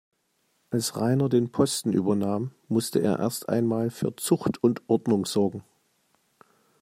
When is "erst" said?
3.19-3.49